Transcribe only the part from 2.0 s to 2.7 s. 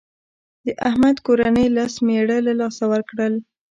مړي له